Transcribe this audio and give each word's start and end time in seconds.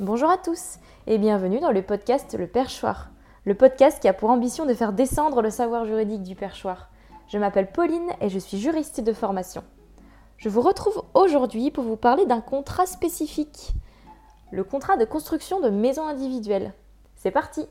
Bonjour 0.00 0.28
à 0.28 0.38
tous 0.38 0.80
et 1.06 1.18
bienvenue 1.18 1.60
dans 1.60 1.70
le 1.70 1.80
podcast 1.80 2.34
Le 2.36 2.48
Perchoir, 2.48 3.12
le 3.44 3.54
podcast 3.54 4.02
qui 4.02 4.08
a 4.08 4.12
pour 4.12 4.28
ambition 4.30 4.66
de 4.66 4.74
faire 4.74 4.92
descendre 4.92 5.40
le 5.40 5.50
savoir 5.50 5.84
juridique 5.84 6.24
du 6.24 6.34
perchoir. 6.34 6.90
Je 7.28 7.38
m'appelle 7.38 7.70
Pauline 7.70 8.10
et 8.20 8.28
je 8.28 8.40
suis 8.40 8.58
juriste 8.58 9.00
de 9.00 9.12
formation. 9.12 9.62
Je 10.36 10.48
vous 10.48 10.62
retrouve 10.62 11.04
aujourd'hui 11.14 11.70
pour 11.70 11.84
vous 11.84 11.94
parler 11.94 12.26
d'un 12.26 12.40
contrat 12.40 12.86
spécifique, 12.86 13.72
le 14.50 14.64
contrat 14.64 14.96
de 14.96 15.04
construction 15.04 15.60
de 15.60 15.70
maisons 15.70 16.08
individuelles. 16.08 16.74
C'est 17.14 17.30
parti 17.30 17.64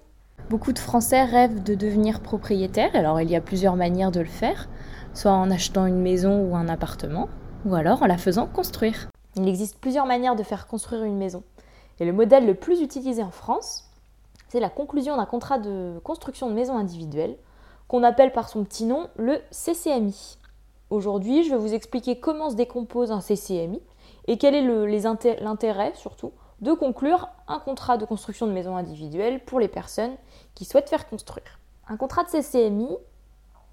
Beaucoup 0.49 0.71
de 0.71 0.79
Français 0.79 1.25
rêvent 1.25 1.61
de 1.61 1.75
devenir 1.75 2.21
propriétaires, 2.21 2.95
alors 2.95 3.19
il 3.19 3.29
y 3.29 3.35
a 3.35 3.41
plusieurs 3.41 3.75
manières 3.75 4.11
de 4.11 4.21
le 4.21 4.27
faire, 4.27 4.69
soit 5.13 5.33
en 5.33 5.51
achetant 5.51 5.87
une 5.87 5.99
maison 5.99 6.39
ou 6.39 6.55
un 6.55 6.69
appartement, 6.69 7.27
ou 7.65 7.75
alors 7.75 8.01
en 8.01 8.07
la 8.07 8.17
faisant 8.17 8.47
construire. 8.47 9.09
Il 9.35 9.45
existe 9.49 9.77
plusieurs 9.77 10.05
manières 10.05 10.37
de 10.37 10.43
faire 10.43 10.67
construire 10.67 11.03
une 11.03 11.17
maison. 11.17 11.43
Et 11.99 12.05
le 12.05 12.13
modèle 12.13 12.45
le 12.45 12.55
plus 12.55 12.81
utilisé 12.81 13.23
en 13.23 13.31
France, 13.31 13.89
c'est 14.49 14.59
la 14.59 14.69
conclusion 14.69 15.17
d'un 15.17 15.25
contrat 15.25 15.59
de 15.59 15.99
construction 16.03 16.47
de 16.47 16.53
maison 16.53 16.77
individuelle, 16.77 17.37
qu'on 17.87 18.03
appelle 18.03 18.31
par 18.31 18.49
son 18.49 18.63
petit 18.63 18.85
nom 18.85 19.07
le 19.15 19.39
CCMI. 19.51 20.37
Aujourd'hui, 20.89 21.43
je 21.43 21.51
vais 21.51 21.57
vous 21.57 21.73
expliquer 21.73 22.19
comment 22.19 22.49
se 22.49 22.55
décompose 22.55 23.11
un 23.11 23.19
CCMI 23.21 23.81
et 24.27 24.37
quel 24.37 24.55
est 24.55 25.41
l'intérêt 25.41 25.91
surtout 25.95 26.31
de 26.61 26.71
conclure 26.71 27.27
un 27.47 27.59
contrat 27.59 27.97
de 27.97 28.05
construction 28.05 28.47
de 28.47 28.51
maison 28.51 28.77
individuelle 28.77 29.43
pour 29.43 29.59
les 29.59 29.67
personnes 29.67 30.15
qui 30.55 30.65
souhaitent 30.65 30.89
faire 30.89 31.09
construire. 31.09 31.59
Un 31.89 31.97
contrat 31.97 32.23
de 32.23 32.29
CCMI, 32.29 32.95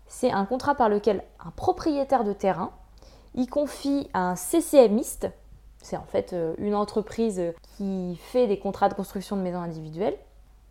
c'est 0.06 0.32
un 0.32 0.44
contrat 0.44 0.74
par 0.74 0.88
lequel 0.88 1.22
un 1.44 1.50
propriétaire 1.50 2.24
de 2.24 2.32
terrain 2.32 2.72
y 3.34 3.46
confie 3.46 4.08
à 4.12 4.30
un 4.30 4.34
CCMiste 4.34 5.28
c'est 5.82 5.96
en 5.96 6.04
fait 6.04 6.32
euh, 6.32 6.54
une 6.58 6.74
entreprise 6.74 7.42
qui 7.76 8.16
fait 8.16 8.46
des 8.46 8.58
contrats 8.58 8.88
de 8.88 8.94
construction 8.94 9.36
de 9.36 9.42
maisons 9.42 9.60
individuelles, 9.60 10.16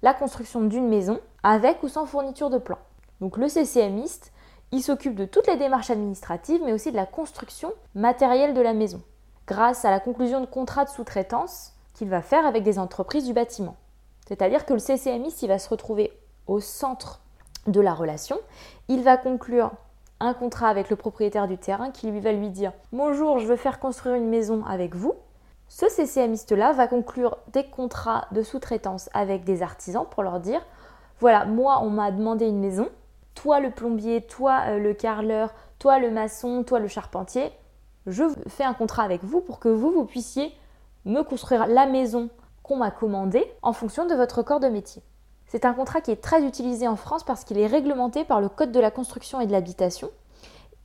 la 0.01 0.13
construction 0.13 0.61
d'une 0.61 0.87
maison 0.87 1.19
avec 1.43 1.83
ou 1.83 1.87
sans 1.87 2.05
fourniture 2.05 2.49
de 2.49 2.57
plan. 2.57 2.77
Donc 3.21 3.37
le 3.37 3.47
CCMiste, 3.47 4.31
il 4.71 4.81
s'occupe 4.81 5.15
de 5.15 5.25
toutes 5.25 5.47
les 5.47 5.57
démarches 5.57 5.89
administratives, 5.89 6.61
mais 6.63 6.73
aussi 6.73 6.91
de 6.91 6.95
la 6.95 7.05
construction 7.05 7.73
matérielle 7.95 8.53
de 8.53 8.61
la 8.61 8.73
maison, 8.73 9.01
grâce 9.47 9.83
à 9.83 9.91
la 9.91 9.99
conclusion 9.99 10.41
de 10.41 10.45
contrats 10.45 10.85
de 10.85 10.89
sous-traitance 10.89 11.73
qu'il 11.93 12.09
va 12.09 12.21
faire 12.21 12.45
avec 12.45 12.63
des 12.63 12.79
entreprises 12.79 13.25
du 13.25 13.33
bâtiment. 13.33 13.75
C'est-à-dire 14.27 14.65
que 14.65 14.73
le 14.73 14.79
CCMiste, 14.79 15.41
il 15.41 15.47
va 15.47 15.59
se 15.59 15.69
retrouver 15.69 16.13
au 16.47 16.59
centre 16.59 17.21
de 17.67 17.81
la 17.81 17.93
relation, 17.93 18.37
il 18.87 19.03
va 19.03 19.17
conclure 19.17 19.71
un 20.19 20.33
contrat 20.33 20.67
avec 20.67 20.89
le 20.89 20.95
propriétaire 20.95 21.47
du 21.47 21.57
terrain 21.57 21.91
qui 21.91 22.11
lui 22.11 22.19
va 22.19 22.31
lui 22.31 22.49
dire 22.49 22.73
Bonjour, 22.91 23.39
je 23.39 23.47
veux 23.47 23.55
faire 23.55 23.79
construire 23.79 24.15
une 24.15 24.29
maison 24.29 24.65
avec 24.65 24.95
vous. 24.95 25.13
Ce 25.67 25.87
CCMiste-là 25.87 26.73
va 26.73 26.87
conclure 26.87 27.37
des 27.53 27.63
contrats 27.63 28.25
de 28.31 28.41
sous-traitance 28.41 29.09
avec 29.13 29.43
des 29.43 29.61
artisans 29.61 30.05
pour 30.09 30.23
leur 30.23 30.39
dire 30.39 30.61
Voilà, 31.19 31.45
moi, 31.45 31.79
on 31.83 31.89
m'a 31.89 32.11
demandé 32.11 32.45
une 32.47 32.59
maison. 32.59 32.89
Toi, 33.35 33.59
le 33.59 33.71
plombier, 33.71 34.21
toi, 34.21 34.61
euh, 34.67 34.79
le 34.79 34.93
carreleur, 34.93 35.53
toi, 35.77 35.99
le 35.99 36.11
maçon, 36.11 36.63
toi, 36.63 36.79
le 36.79 36.87
charpentier. 36.87 37.51
Je 38.07 38.23
fais 38.47 38.63
un 38.63 38.73
contrat 38.73 39.03
avec 39.03 39.23
vous 39.23 39.41
pour 39.41 39.59
que 39.59 39.69
vous, 39.69 39.91
vous 39.91 40.05
puissiez 40.05 40.51
me 41.05 41.21
construire 41.21 41.67
la 41.67 41.85
maison 41.85 42.29
qu'on 42.63 42.77
m'a 42.77 42.91
commandée 42.91 43.45
en 43.61 43.71
fonction 43.71 44.05
de 44.05 44.15
votre 44.15 44.41
corps 44.41 44.59
de 44.59 44.67
métier. 44.67 45.01
C'est 45.49 45.65
un 45.65 45.73
contrat 45.73 45.99
qui 45.99 46.11
est 46.11 46.21
très 46.21 46.43
utilisé 46.43 46.87
en 46.87 46.95
France 46.95 47.23
parce 47.23 47.43
qu'il 47.43 47.57
est 47.57 47.65
réglementé 47.65 48.23
par 48.23 48.39
le 48.39 48.49
Code 48.49 48.71
de 48.71 48.79
la 48.79 48.91
construction 48.91 49.41
et 49.41 49.47
de 49.47 49.51
l'habitation. 49.51 50.11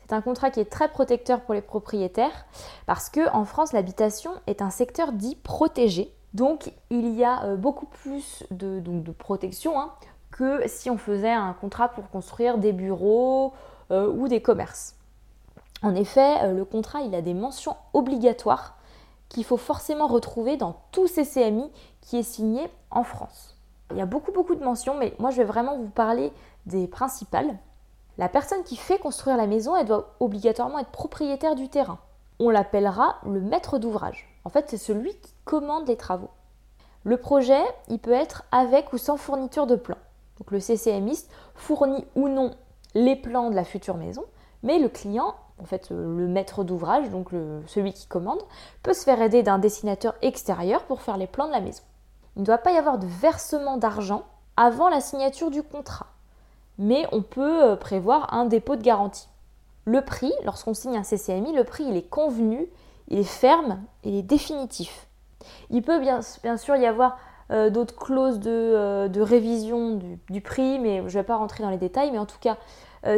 C'est 0.01 0.15
un 0.15 0.23
contrat 0.23 0.51
qui 0.51 0.59
est 0.59 0.71
très 0.71 0.89
protecteur 0.89 1.43
pour 1.43 1.53
les 1.53 1.61
propriétaires 1.61 2.47
parce 2.87 3.11
que 3.11 3.31
en 3.35 3.45
France, 3.45 3.75
l'habitation 3.75 4.33
est 4.47 4.63
un 4.63 4.71
secteur 4.71 5.13
dit 5.13 5.37
protégé. 5.37 6.15
Donc, 6.33 6.73
il 6.89 7.15
y 7.15 7.25
a 7.25 7.45
euh, 7.45 7.57
beaucoup 7.57 7.85
plus 7.85 8.43
de, 8.51 8.81
protection 9.13 9.79
hein, 9.79 9.93
que 10.31 10.67
si 10.67 10.89
on 10.89 10.97
faisait 10.97 11.31
un 11.31 11.53
contrat 11.53 11.89
pour 11.89 12.09
construire 12.09 12.57
des 12.57 12.73
bureaux 12.73 13.53
euh, 13.91 14.11
ou 14.11 14.29
des 14.29 14.41
commerces. 14.41 14.97
En 15.83 15.95
effet, 15.95 16.43
euh, 16.43 16.55
le 16.55 16.65
contrat, 16.65 17.03
il 17.03 17.15
a 17.15 17.21
des 17.21 17.35
mentions 17.35 17.77
obligatoires 17.93 18.79
qu'il 19.29 19.45
faut 19.45 19.59
forcément 19.59 20.07
retrouver 20.07 20.57
dans 20.57 20.77
tous 20.91 21.07
ces 21.07 21.27
CMI 21.27 21.71
qui 22.01 22.17
est 22.17 22.23
signé 22.23 22.71
en 22.91 23.05
France. 23.05 23.54
Il 23.95 23.99
y 23.99 24.03
a 24.03 24.07
beaucoup 24.07 24.33
beaucoup 24.33 24.57
de 24.57 24.65
mentions, 24.65 24.97
mais 24.99 25.15
moi 25.19 25.31
je 25.31 25.37
vais 25.37 25.45
vraiment 25.45 25.77
vous 25.77 25.89
parler 25.89 26.33
des 26.67 26.89
principales. 26.89 27.57
La 28.19 28.29
personne 28.29 28.65
qui 28.65 28.77
fait 28.77 28.99
construire 28.99 29.37
la 29.37 29.47
maison, 29.47 29.77
elle 29.77 29.87
doit 29.87 30.17
obligatoirement 30.19 30.81
être 30.81 30.91
propriétaire 30.91 31.55
du 31.55 31.69
terrain. 31.69 31.99
On 32.41 32.51
l'appellera 32.51 33.17
le 33.25 33.41
maître 33.41 33.79
d'ouvrage. 33.79 34.29
En 34.45 34.51
fait, 34.51 34.67
c'est 34.69 34.79
celui 34.79 35.15
qui 35.15 35.33
commande 35.45 35.87
les 35.87 35.97
travaux. 35.97 36.31
Le 37.05 37.17
projet, 37.17 37.63
il 37.89 38.01
peut 38.01 38.13
être 38.13 38.45
avec 38.51 38.93
ou 38.93 38.99
sans 38.99 39.17
fourniture 39.17 39.67
de 39.67 39.77
plan. 39.77 39.97
Donc 40.39 40.51
le 40.51 40.59
CCMiste 40.59 41.31
fournit 41.55 42.05
ou 42.17 42.29
non 42.29 42.51
les 42.95 43.15
plans 43.15 43.51
de 43.51 43.55
la 43.55 43.65
future 43.65 43.97
maison, 43.97 44.25
mais 44.65 44.79
le 44.79 44.89
client, 44.89 45.35
en 45.59 45.65
fait 45.65 45.91
le 45.91 46.27
maître 46.27 46.65
d'ouvrage, 46.65 47.11
donc 47.11 47.31
celui 47.67 47.93
qui 47.93 48.09
commande, 48.09 48.41
peut 48.83 48.93
se 48.93 49.05
faire 49.05 49.23
aider 49.23 49.45
d'un 49.45 49.59
dessinateur 49.59 50.15
extérieur 50.23 50.85
pour 50.85 51.03
faire 51.03 51.17
les 51.17 51.29
plans 51.29 51.47
de 51.47 51.53
la 51.53 51.61
maison. 51.61 51.83
Il 52.37 52.41
ne 52.41 52.47
doit 52.47 52.59
pas 52.59 52.73
y 52.73 52.77
avoir 52.77 52.99
de 52.99 53.07
versement 53.07 53.77
d'argent 53.77 54.25
avant 54.57 54.89
la 54.89 55.01
signature 55.01 55.51
du 55.51 55.63
contrat, 55.63 56.07
mais 56.79 57.07
on 57.13 57.23
peut 57.23 57.63
euh, 57.63 57.77
prévoir 57.77 58.33
un 58.35 58.45
dépôt 58.45 58.77
de 58.77 58.83
garantie. 58.83 59.29
Le 59.85 60.01
prix, 60.01 60.33
lorsqu'on 60.45 60.75
signe 60.75 60.97
un 60.97 61.03
CCMI, 61.03 61.53
le 61.53 61.65
prix 61.65 61.85
est 61.97 62.09
convenu, 62.09 62.67
il 63.09 63.19
est 63.19 63.25
ferme, 63.25 63.83
il 64.03 64.15
est 64.15 64.23
définitif. 64.23 65.07
Il 65.71 65.83
peut 65.83 66.01
bien, 66.01 66.23
sûr 66.23 66.77
y 66.77 66.87
avoir 66.87 67.19
euh, 67.51 67.69
d'autres 67.69 67.97
clauses 67.97 68.41
de, 68.41 68.51
euh, 68.51 69.09
révision 69.17 70.01
du, 70.29 70.41
prix, 70.41 70.79
mais 70.79 70.99
je 70.99 71.03
ne 71.03 71.09
vais 71.09 71.23
pas 71.23 71.37
rentrer 71.37 71.63
dans 71.63 71.71
les 71.71 71.77
détails, 71.77 72.11
mais 72.11 72.19
en 72.19 72.27
tout 72.27 72.39
cas, 72.41 72.57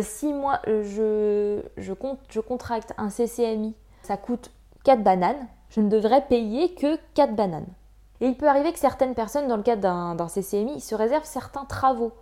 si 0.01 0.33
moi 0.33 0.59
je, 0.67 1.63
je 1.77 2.41
contracte 2.41 2.93
un 2.99 3.09
CCMI, 3.09 3.77
ça 4.03 4.17
coûte 4.17 4.51
4 4.83 5.05
bananes, 5.05 5.47
je 5.71 5.81
ne 5.81 5.89
devrais 5.89 6.23
payer 6.23 6.75
que 6.75 6.99
4 7.15 7.37
bananes. 7.37 7.69
Et 8.21 8.27
il 8.29 8.37
peut 8.37 8.49
arriver 8.49 8.73
que 8.73 8.79
certaines 8.79 9.15
personnes, 9.15 9.49
dans 9.49 9.57
le 9.57 9.63
cadre 9.63 9.83
d'un 10.15 10.29
CCMI, 10.29 10.81
se 10.81 10.95
réservent 10.95 11.25
certains 11.25 11.65
travaux 11.65 12.13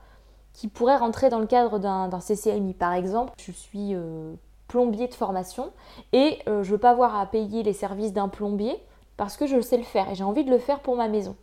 qui 0.52 0.68
pourraient 0.68 0.96
rentrer 0.96 1.28
dans 1.30 1.40
le 1.40 1.46
cadre 1.46 1.78
d'un 1.78 2.20
CCMI. 2.20 2.74
Par 2.74 2.92
exemple, 2.92 3.32
je 3.38 3.52
suis 3.52 3.94
euh, 3.94 4.34
plombier 4.68 5.08
de 5.08 5.14
formation 5.14 5.72
et 6.12 6.38
euh, 6.48 6.62
je 6.62 6.68
ne 6.68 6.74
veux 6.74 6.80
pas 6.80 6.90
avoir 6.90 7.16
à 7.16 7.26
payer 7.26 7.62
les 7.62 7.72
services 7.72 8.12
d'un 8.12 8.28
plombier 8.28 8.76
parce 9.16 9.36
que 9.36 9.46
je 9.46 9.60
sais 9.60 9.76
le 9.76 9.84
faire 9.84 10.08
et 10.10 10.14
j'ai 10.14 10.24
envie 10.24 10.44
de 10.44 10.50
le 10.50 10.58
faire 10.58 10.80
pour 10.80 10.96
ma 10.96 11.08
maison. 11.08 11.36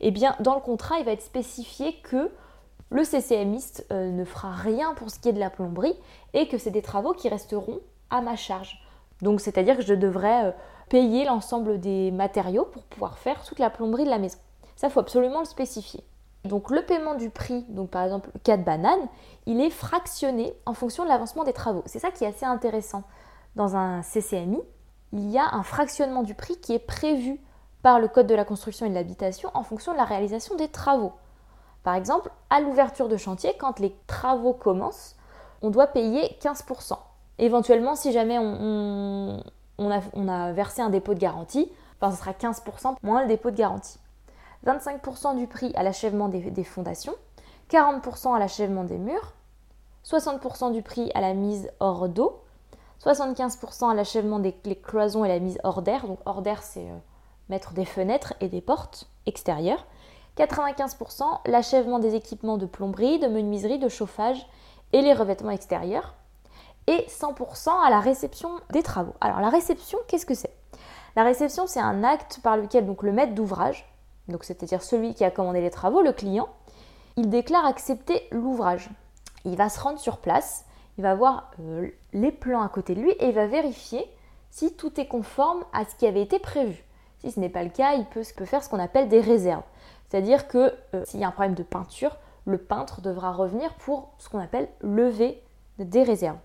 Eh 0.00 0.10
bien, 0.10 0.36
dans 0.40 0.54
le 0.54 0.60
contrat, 0.60 0.98
il 0.98 1.04
va 1.04 1.12
être 1.12 1.22
spécifié 1.22 1.94
que 2.02 2.30
le 2.90 3.04
CCMiste 3.04 3.86
euh, 3.92 4.10
ne 4.10 4.24
fera 4.24 4.52
rien 4.52 4.94
pour 4.94 5.10
ce 5.10 5.18
qui 5.18 5.28
est 5.28 5.32
de 5.32 5.40
la 5.40 5.50
plomberie 5.50 5.94
et 6.34 6.48
que 6.48 6.58
c'est 6.58 6.70
des 6.70 6.82
travaux 6.82 7.12
qui 7.12 7.28
resteront 7.28 7.80
à 8.10 8.20
ma 8.20 8.36
charge. 8.36 8.80
Donc, 9.22 9.40
c'est-à-dire 9.40 9.76
que 9.76 9.82
je 9.82 9.94
devrais 9.94 10.54
payer 10.88 11.24
l'ensemble 11.24 11.80
des 11.80 12.10
matériaux 12.10 12.64
pour 12.64 12.82
pouvoir 12.84 13.18
faire 13.18 13.44
toute 13.44 13.58
la 13.58 13.70
plomberie 13.70 14.04
de 14.04 14.10
la 14.10 14.18
maison. 14.18 14.38
Ça, 14.76 14.86
il 14.86 14.90
faut 14.90 15.00
absolument 15.00 15.40
le 15.40 15.44
spécifier. 15.44 16.04
Donc 16.44 16.70
le 16.70 16.82
paiement 16.82 17.14
du 17.14 17.30
prix, 17.30 17.64
donc 17.68 17.90
par 17.90 18.04
exemple 18.04 18.30
4 18.44 18.64
bananes, 18.64 19.08
il 19.46 19.60
est 19.60 19.70
fractionné 19.70 20.54
en 20.66 20.72
fonction 20.72 21.02
de 21.02 21.08
l'avancement 21.08 21.44
des 21.44 21.52
travaux. 21.52 21.82
C'est 21.86 21.98
ça 21.98 22.10
qui 22.10 22.24
est 22.24 22.28
assez 22.28 22.46
intéressant. 22.46 23.02
Dans 23.56 23.76
un 23.76 24.02
CCMI, 24.02 24.62
il 25.12 25.30
y 25.30 25.38
a 25.38 25.52
un 25.52 25.62
fractionnement 25.62 26.22
du 26.22 26.34
prix 26.34 26.56
qui 26.56 26.74
est 26.74 26.78
prévu 26.78 27.40
par 27.82 27.98
le 27.98 28.08
Code 28.08 28.26
de 28.26 28.34
la 28.34 28.44
construction 28.44 28.86
et 28.86 28.88
de 28.88 28.94
l'habitation 28.94 29.50
en 29.54 29.62
fonction 29.62 29.92
de 29.92 29.96
la 29.96 30.04
réalisation 30.04 30.54
des 30.54 30.68
travaux. 30.68 31.12
Par 31.82 31.94
exemple, 31.94 32.30
à 32.50 32.60
l'ouverture 32.60 33.08
de 33.08 33.16
chantier, 33.16 33.54
quand 33.58 33.80
les 33.80 33.96
travaux 34.06 34.52
commencent, 34.52 35.16
on 35.62 35.70
doit 35.70 35.88
payer 35.88 36.38
15%. 36.40 36.98
Éventuellement, 37.38 37.94
si 37.94 38.12
jamais 38.12 38.38
on, 38.38 39.40
a, 39.90 40.52
versé 40.52 40.82
un 40.82 40.90
dépôt 40.90 41.14
de 41.14 41.20
garantie, 41.20 41.70
enfin, 42.00 42.10
ce 42.10 42.18
sera 42.18 42.32
15% 42.32 42.96
moins 43.02 43.22
le 43.22 43.28
dépôt 43.28 43.50
de 43.50 43.56
garantie. 43.56 43.98
25% 44.66 45.36
du 45.36 45.46
prix 45.46 45.72
à 45.76 45.84
l'achèvement 45.84 46.28
des, 46.28 46.64
fondations, 46.64 47.14
40% 47.70 48.34
à 48.34 48.38
l'achèvement 48.40 48.82
des 48.82 48.98
murs, 48.98 49.34
60% 50.04 50.72
du 50.72 50.82
prix 50.82 51.12
à 51.14 51.20
la 51.20 51.34
mise 51.34 51.70
hors 51.78 52.08
d'eau, 52.08 52.40
75% 53.04 53.90
à 53.90 53.94
l'achèvement 53.94 54.40
des 54.40 54.52
cloisons 54.82 55.24
et 55.24 55.28
la 55.28 55.38
mise 55.38 55.58
hors 55.62 55.82
d'air. 55.82 56.08
Donc 56.08 56.18
hors 56.26 56.42
d'air, 56.42 56.62
c'est 56.64 56.90
euh, 56.90 56.98
mettre 57.48 57.72
des 57.72 57.84
fenêtres 57.84 58.34
et 58.40 58.48
des 58.48 58.60
portes 58.60 59.08
extérieures. 59.26 59.86
95% 60.36 61.22
l'achèvement 61.46 62.00
des 62.00 62.16
équipements 62.16 62.58
de 62.58 62.66
plomberie, 62.66 63.20
de 63.20 63.28
menuiserie, 63.28 63.78
de 63.78 63.88
chauffage 63.88 64.44
et 64.92 65.02
les 65.02 65.12
revêtements 65.12 65.50
extérieurs 65.50 66.14
et 66.88 67.06
100% 67.08 67.68
à 67.84 67.90
la 67.90 68.00
réception 68.00 68.50
des 68.70 68.82
travaux. 68.82 69.14
Alors 69.20 69.40
la 69.40 69.50
réception, 69.50 69.98
qu'est-ce 70.08 70.26
que 70.26 70.34
c'est? 70.34 70.54
La 71.16 71.22
réception, 71.22 71.66
c'est 71.66 71.80
un 71.80 72.02
acte 72.02 72.40
par 72.42 72.56
lequel 72.56 72.86
le 73.02 73.12
maître 73.12 73.34
d'ouvrage, 73.34 73.86
c'est-à-dire 74.40 74.82
celui 74.82 75.14
qui 75.14 75.24
a 75.24 75.30
commandé 75.30 75.60
les 75.60 75.70
travaux, 75.70 76.00
le 76.00 76.12
client, 76.12 76.48
il 77.16 77.28
déclare 77.28 77.66
accepter 77.66 78.26
l'ouvrage. 78.30 78.88
Il 79.44 79.56
va 79.56 79.68
se 79.68 79.80
rendre 79.80 79.98
sur 79.98 80.18
place, 80.18 80.64
il 80.96 81.02
va 81.02 81.14
voir 81.14 81.50
euh, 81.60 81.88
les 82.12 82.32
plans 82.32 82.62
à 82.62 82.68
côté 82.68 82.94
de 82.94 83.00
lui 83.00 83.10
et 83.10 83.28
il 83.28 83.34
va 83.34 83.46
vérifier 83.46 84.08
si 84.50 84.74
tout 84.74 84.98
est 84.98 85.06
conforme 85.06 85.64
à 85.72 85.84
ce 85.84 85.94
qui 85.94 86.06
avait 86.06 86.22
été 86.22 86.38
prévu. 86.38 86.84
Si 87.18 87.30
ce 87.32 87.40
n'est 87.40 87.48
pas 87.48 87.64
le 87.64 87.70
cas, 87.70 87.94
il 87.94 88.04
peut, 88.06 88.22
faire 88.22 88.62
ce 88.62 88.68
qu'on 88.68 88.78
appelle 88.78 89.08
des 89.08 89.20
réserves. 89.20 89.62
C'est-à-dire 90.08 90.48
que 90.48 90.72
euh, 90.94 91.04
s'il 91.04 91.20
y 91.20 91.24
a 91.24 91.28
un 91.28 91.32
problème 91.32 91.54
de 91.54 91.62
peinture, 91.62 92.16
le 92.46 92.56
peintre 92.56 93.02
devra 93.02 93.32
revenir 93.32 93.74
pour 93.74 94.10
ce 94.18 94.28
qu'on 94.28 94.38
appelle 94.38 94.68
lever 94.80 95.42
des 95.78 96.02
réserves. 96.02 96.38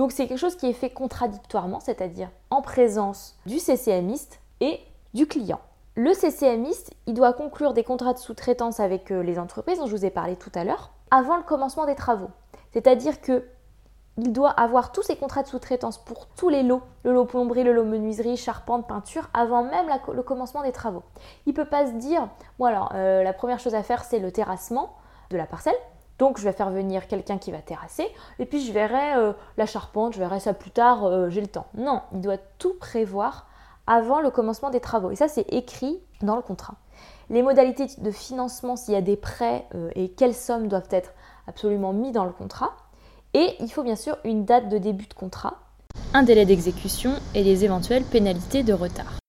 Donc 0.00 0.12
c'est 0.12 0.26
quelque 0.26 0.38
chose 0.38 0.56
qui 0.56 0.66
est 0.66 0.72
fait 0.72 0.88
contradictoirement, 0.88 1.78
c'est-à-dire 1.78 2.30
en 2.48 2.62
présence 2.62 3.36
du 3.44 3.58
CCMiste 3.58 4.40
et 4.60 4.80
du 5.12 5.26
client. 5.26 5.60
Le 5.94 6.14
CCMiste, 6.14 6.94
il 7.06 7.12
doit 7.12 7.34
conclure 7.34 7.74
des 7.74 7.84
contrats 7.84 8.14
de 8.14 8.18
sous-traitance 8.18 8.80
avec 8.80 9.12
euh, 9.12 9.22
les 9.22 9.38
entreprises 9.38 9.78
dont 9.78 9.86
je 9.86 9.94
vous 9.94 10.06
ai 10.06 10.10
parlé 10.10 10.36
tout 10.36 10.50
à 10.54 10.64
l'heure 10.64 10.92
avant 11.10 11.36
le 11.36 11.42
commencement 11.42 11.84
des 11.84 11.96
travaux. 11.96 12.30
C'est-à-dire 12.72 13.20
que 13.20 13.44
il 14.16 14.32
doit 14.32 14.48
avoir 14.48 14.90
tous 14.90 15.02
ses 15.02 15.16
contrats 15.16 15.42
de 15.42 15.48
sous-traitance 15.48 15.98
pour 15.98 16.28
tous 16.28 16.48
les 16.48 16.62
lots, 16.62 16.80
le 17.04 17.12
lot 17.12 17.26
plomberie, 17.26 17.62
le 17.62 17.74
lot 17.74 17.84
menuiserie, 17.84 18.38
charpente, 18.38 18.88
peinture, 18.88 19.28
avant 19.34 19.64
même 19.64 19.86
le 20.14 20.22
commencement 20.22 20.62
des 20.62 20.72
travaux. 20.72 21.02
Il 21.44 21.50
ne 21.50 21.56
peut 21.56 21.68
pas 21.68 21.86
se 21.86 21.92
dire, 21.92 22.26
bon 22.58 22.64
alors, 22.64 22.92
euh, 22.94 23.22
la 23.22 23.34
première 23.34 23.58
chose 23.58 23.74
à 23.74 23.82
faire, 23.82 24.02
c'est 24.04 24.18
le 24.18 24.32
terrassement 24.32 24.96
de 25.28 25.36
la 25.36 25.44
parcelle. 25.44 25.76
Donc 26.20 26.38
je 26.38 26.44
vais 26.44 26.52
faire 26.52 26.70
venir 26.70 27.08
quelqu'un 27.08 27.38
qui 27.38 27.50
va 27.50 27.58
terrasser, 27.58 28.06
et 28.38 28.44
puis 28.44 28.62
je 28.62 28.72
verrai 28.72 29.14
euh, 29.16 29.32
la 29.56 29.64
charpente, 29.64 30.12
je 30.12 30.18
verrai 30.18 30.38
ça 30.38 30.52
plus 30.52 30.70
tard, 30.70 31.04
euh, 31.04 31.30
j'ai 31.30 31.40
le 31.40 31.46
temps. 31.46 31.66
Non, 31.74 32.02
il 32.12 32.20
doit 32.20 32.36
tout 32.58 32.74
prévoir 32.74 33.46
avant 33.86 34.20
le 34.20 34.30
commencement 34.30 34.68
des 34.68 34.80
travaux. 34.80 35.10
Et 35.10 35.16
ça, 35.16 35.28
c'est 35.28 35.50
écrit 35.52 35.98
dans 36.20 36.36
le 36.36 36.42
contrat. 36.42 36.74
Les 37.30 37.42
modalités 37.42 37.86
de 37.96 38.10
financement, 38.10 38.76
s'il 38.76 38.92
y 38.92 38.96
a 38.98 39.00
des 39.00 39.16
prêts 39.16 39.66
et 39.94 40.10
quelles 40.10 40.34
sommes 40.34 40.68
doivent 40.68 40.88
être 40.90 41.12
absolument 41.46 41.92
mis 41.92 42.12
dans 42.12 42.24
le 42.24 42.32
contrat. 42.32 42.72
Et 43.32 43.56
il 43.60 43.70
faut 43.70 43.82
bien 43.82 43.96
sûr 43.96 44.18
une 44.24 44.44
date 44.44 44.68
de 44.68 44.78
début 44.78 45.06
de 45.06 45.14
contrat, 45.14 45.54
un 46.12 46.22
délai 46.22 46.44
d'exécution 46.44 47.12
et 47.34 47.42
les 47.42 47.64
éventuelles 47.64 48.04
pénalités 48.04 48.62
de 48.62 48.72
retard. 48.72 49.19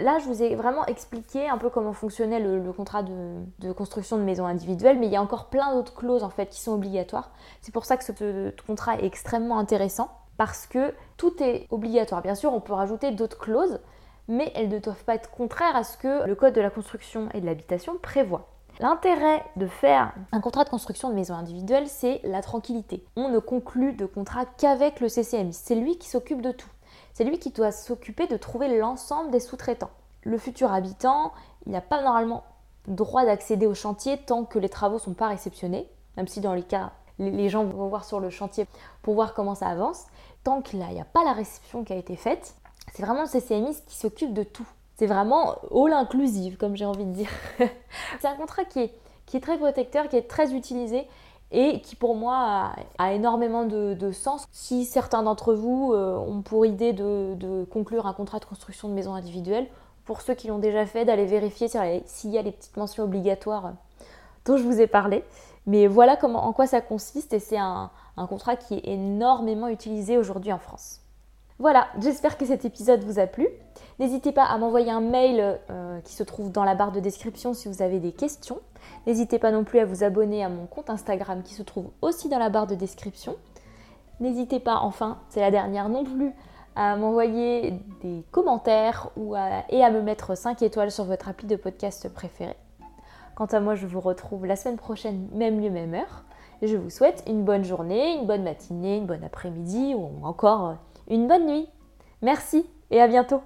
Là, 0.00 0.18
je 0.18 0.24
vous 0.24 0.42
ai 0.42 0.56
vraiment 0.56 0.84
expliqué 0.86 1.48
un 1.48 1.56
peu 1.56 1.70
comment 1.70 1.92
fonctionnait 1.92 2.40
le, 2.40 2.72
contrat 2.72 3.04
de, 3.04 3.72
construction 3.72 4.18
de 4.18 4.22
maison 4.22 4.44
individuelle, 4.44 4.98
mais 4.98 5.06
il 5.06 5.12
y 5.12 5.16
a 5.16 5.22
encore 5.22 5.46
plein 5.50 5.72
d'autres 5.72 5.94
clauses 5.94 6.24
en 6.24 6.30
fait 6.30 6.46
qui 6.46 6.60
sont 6.60 6.72
obligatoires. 6.72 7.30
C'est 7.60 7.72
pour 7.72 7.84
ça 7.84 7.96
que 7.96 8.04
ce 8.04 8.50
contrat 8.66 8.96
est 8.96 9.04
extrêmement 9.04 9.58
intéressant 9.58 10.10
parce 10.36 10.66
que 10.66 10.92
tout 11.16 11.40
est 11.40 11.68
obligatoire. 11.70 12.22
Bien 12.22 12.34
sûr, 12.34 12.52
on 12.52 12.60
peut 12.60 12.72
rajouter 12.72 13.12
d'autres 13.12 13.38
clauses, 13.38 13.78
mais 14.26 14.50
elles 14.56 14.68
ne 14.68 14.80
doivent 14.80 15.04
pas 15.04 15.14
être 15.14 15.30
contraires 15.30 15.76
à 15.76 15.84
ce 15.84 15.96
que 15.96 16.26
le 16.26 16.34
code 16.34 16.54
de 16.54 16.60
la 16.60 16.70
construction 16.70 17.28
et 17.32 17.40
de 17.40 17.46
l'habitation 17.46 17.96
prévoit. 18.02 18.48
L'intérêt 18.80 19.44
de 19.54 19.68
faire 19.68 20.12
un 20.32 20.40
contrat 20.40 20.64
de 20.64 20.70
construction 20.70 21.08
de 21.08 21.14
maison 21.14 21.34
individuelle, 21.34 21.86
c'est 21.86 22.20
la 22.24 22.42
tranquillité. 22.42 23.04
On 23.14 23.28
ne 23.28 23.38
conclut 23.38 23.92
de 23.92 24.06
contrat 24.06 24.46
qu'avec 24.58 24.98
le 24.98 25.08
CCMI. 25.08 25.52
C'est 25.52 25.76
lui 25.76 25.96
qui 25.98 26.08
s'occupe 26.08 26.42
de 26.42 26.50
tout. 26.50 26.68
C'est 27.14 27.24
lui 27.24 27.38
qui 27.38 27.50
doit 27.50 27.72
s'occuper 27.72 28.26
de 28.26 28.36
trouver 28.36 28.76
l'ensemble 28.76 29.30
des 29.30 29.40
sous-traitants. 29.40 29.90
Le 30.24 30.36
futur 30.36 30.72
habitant, 30.72 31.32
il 31.64 31.72
n'a 31.72 31.80
pas 31.80 32.02
normalement 32.02 32.42
droit 32.88 33.24
d'accéder 33.24 33.66
au 33.66 33.74
chantier 33.74 34.18
tant 34.18 34.44
que 34.44 34.58
les 34.58 34.68
travaux 34.68 34.96
ne 34.96 35.00
sont 35.00 35.14
pas 35.14 35.28
réceptionnés, 35.28 35.88
même 36.16 36.26
si 36.26 36.40
dans 36.40 36.54
les 36.54 36.64
cas, 36.64 36.90
les 37.20 37.48
gens 37.48 37.64
vont 37.64 37.88
voir 37.88 38.04
sur 38.04 38.18
le 38.18 38.30
chantier 38.30 38.66
pour 39.02 39.14
voir 39.14 39.32
comment 39.32 39.54
ça 39.54 39.68
avance. 39.68 40.06
Tant 40.42 40.60
qu'il 40.60 40.80
n'y 40.80 41.00
a 41.00 41.04
pas 41.04 41.24
la 41.24 41.32
réception 41.32 41.84
qui 41.84 41.92
a 41.92 41.96
été 41.96 42.16
faite, 42.16 42.54
c'est 42.92 43.02
vraiment 43.02 43.22
le 43.22 43.28
CCMI 43.28 43.76
qui 43.86 43.96
s'occupe 43.96 44.34
de 44.34 44.42
tout. 44.42 44.66
C'est 44.96 45.06
vraiment 45.06 45.56
all 45.72 45.92
inclusive, 45.92 46.56
comme 46.56 46.76
j'ai 46.76 46.84
envie 46.84 47.04
de 47.04 47.12
dire. 47.12 47.30
c'est 48.20 48.28
un 48.28 48.34
contrat 48.34 48.64
qui 48.64 48.80
est, 48.80 48.94
qui 49.26 49.36
est 49.36 49.40
très 49.40 49.56
protecteur, 49.56 50.08
qui 50.08 50.16
est 50.16 50.28
très 50.28 50.52
utilisé 50.52 51.06
et 51.50 51.80
qui 51.80 51.96
pour 51.96 52.14
moi 52.14 52.72
a, 52.98 53.12
énormément 53.12 53.64
de, 53.64 54.10
sens. 54.12 54.46
Si 54.52 54.84
certains 54.84 55.22
d'entre 55.22 55.54
vous 55.54 55.92
euh, 55.92 56.16
ont 56.16 56.42
pour 56.42 56.66
idée 56.66 56.92
de, 56.92 57.64
conclure 57.70 58.06
un 58.06 58.12
contrat 58.12 58.38
de 58.38 58.44
construction 58.44 58.88
de 58.88 58.94
maison 58.94 59.14
individuelle, 59.14 59.66
pour 60.04 60.20
ceux 60.20 60.34
qui 60.34 60.48
l'ont 60.48 60.58
déjà 60.58 60.84
fait, 60.84 61.04
d'aller 61.04 61.24
vérifier 61.24 61.68
s'il 61.68 62.30
y 62.30 62.38
a 62.38 62.42
les 62.42 62.52
petites 62.52 62.76
mentions 62.76 63.04
obligatoires 63.04 63.72
dont 64.44 64.56
je 64.56 64.62
vous 64.62 64.80
ai 64.80 64.86
parlé. 64.86 65.24
Mais 65.66 65.86
voilà 65.86 66.18
en 66.22 66.52
quoi 66.52 66.66
ça 66.66 66.82
consiste 66.82 67.32
et 67.32 67.38
c'est 67.38 67.56
un 67.56 67.90
contrat 68.28 68.56
qui 68.56 68.74
est 68.74 68.86
énormément 68.88 69.68
utilisé 69.68 70.18
aujourd'hui 70.18 70.52
en 70.52 70.58
France. 70.58 71.00
Voilà, 71.58 71.86
j'espère 72.00 72.36
que 72.36 72.44
cet 72.44 72.64
épisode 72.64 73.04
vous 73.04 73.20
a 73.20 73.26
plu. 73.26 73.46
N'hésitez 74.00 74.32
pas 74.32 74.44
à 74.44 74.58
m'envoyer 74.58 74.90
un 74.90 75.00
mail 75.00 75.60
euh, 75.70 75.83
qui 76.02 76.14
se 76.14 76.22
trouve 76.22 76.50
dans 76.50 76.64
la 76.64 76.74
barre 76.74 76.92
de 76.92 77.00
description 77.00 77.54
si 77.54 77.68
vous 77.68 77.82
avez 77.82 78.00
des 78.00 78.12
questions. 78.12 78.58
N'hésitez 79.06 79.38
pas 79.38 79.50
non 79.50 79.64
plus 79.64 79.78
à 79.78 79.84
vous 79.84 80.04
abonner 80.04 80.44
à 80.44 80.48
mon 80.48 80.66
compte 80.66 80.90
Instagram 80.90 81.42
qui 81.42 81.54
se 81.54 81.62
trouve 81.62 81.90
aussi 82.02 82.28
dans 82.28 82.38
la 82.38 82.50
barre 82.50 82.66
de 82.66 82.74
description. 82.74 83.36
N'hésitez 84.20 84.60
pas, 84.60 84.76
enfin, 84.76 85.18
c'est 85.28 85.40
la 85.40 85.50
dernière 85.50 85.88
non 85.88 86.04
plus, 86.04 86.32
à 86.76 86.96
m'envoyer 86.96 87.78
des 88.02 88.24
commentaires 88.30 89.10
ou 89.16 89.34
et 89.36 89.84
à 89.84 89.90
me 89.90 90.02
mettre 90.02 90.36
5 90.36 90.62
étoiles 90.62 90.90
sur 90.90 91.04
votre 91.04 91.28
appli 91.28 91.46
de 91.46 91.56
podcast 91.56 92.08
préféré. 92.08 92.56
Quant 93.34 93.46
à 93.46 93.60
moi, 93.60 93.74
je 93.74 93.86
vous 93.86 94.00
retrouve 94.00 94.46
la 94.46 94.56
semaine 94.56 94.76
prochaine, 94.76 95.28
même 95.32 95.60
lieu, 95.60 95.70
même 95.70 95.94
heure. 95.94 96.24
Je 96.62 96.76
vous 96.76 96.90
souhaite 96.90 97.24
une 97.26 97.44
bonne 97.44 97.64
journée, 97.64 98.14
une 98.14 98.26
bonne 98.26 98.44
matinée, 98.44 98.96
une 98.96 99.06
bonne 99.06 99.24
après-midi 99.24 99.94
ou 99.94 100.24
encore 100.24 100.76
une 101.08 101.26
bonne 101.26 101.46
nuit. 101.46 101.68
Merci 102.22 102.64
et 102.90 103.00
à 103.00 103.08
bientôt 103.08 103.42